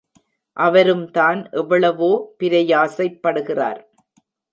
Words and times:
அவரும்தான் 0.57 1.49
எவ்வளவோ 1.51 2.09
பிரயாசைப் 2.39 3.19
படுகிறார். 3.27 3.81